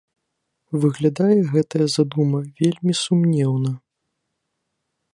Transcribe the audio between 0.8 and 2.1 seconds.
Выглядае гэтая